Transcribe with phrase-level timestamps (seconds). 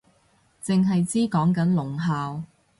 [0.63, 2.41] 剩係知講緊聾校